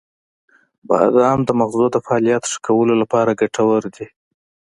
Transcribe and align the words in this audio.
•بادام 0.89 1.39
د 1.45 1.49
مغزو 1.59 1.85
د 1.91 1.97
فعالیت 2.05 2.43
ښه 2.51 2.57
کولو 2.67 2.93
لپاره 3.01 3.37
ګټور 3.41 3.81
دی. 3.95 4.07